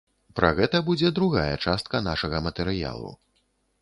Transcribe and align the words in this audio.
Пра 0.37 0.47
гэта 0.59 0.79
будзе 0.87 1.11
другая 1.19 1.53
частка 1.67 2.01
нашага 2.09 2.43
матэрыялу. 2.47 3.11